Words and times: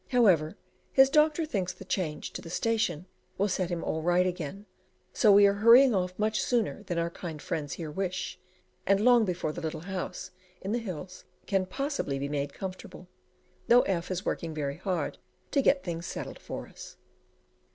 However, 0.09 0.57
his 0.91 1.11
doctor 1.11 1.45
thinks 1.45 1.73
the 1.73 1.85
change 1.85 2.33
to 2.33 2.41
the 2.41 2.49
station 2.49 3.05
will 3.37 3.47
set 3.47 3.69
him 3.69 3.83
all 3.83 4.01
right 4.01 4.25
again, 4.25 4.65
so 5.13 5.31
we 5.31 5.45
are 5.45 5.53
hurrying 5.53 5.93
off 5.93 6.17
much 6.17 6.41
sooner 6.41 6.81
than 6.81 6.97
our 6.97 7.11
kind 7.11 7.39
friends 7.39 7.73
here 7.73 7.91
wish, 7.91 8.39
and 8.87 8.99
long 8.99 9.25
before 9.25 9.51
the 9.51 9.61
little 9.61 9.81
house 9.81 10.31
in 10.59 10.71
the 10.71 10.79
hills 10.79 11.25
can 11.45 11.67
possibly 11.67 12.17
be 12.17 12.29
made 12.29 12.51
comfortable, 12.51 13.09
though 13.67 13.83
F 13.83 14.09
is 14.09 14.25
working 14.25 14.55
very 14.55 14.77
hard 14.77 15.19
to 15.51 15.61
get 15.61 15.83
things 15.83 16.07
settled 16.07 16.39
for 16.39 16.65
us. 16.67 16.97